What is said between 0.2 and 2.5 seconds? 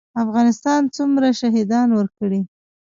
افغانستان څومره شهیدان ورکړي؟